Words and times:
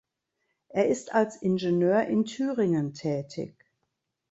Er 0.69 0.87
ist 0.87 1.13
als 1.13 1.35
Ingenieur 1.39 2.05
in 2.07 2.25
Thüringen 2.25 2.95
tätig. 2.95 3.53